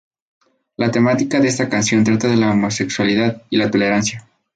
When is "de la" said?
2.27-2.49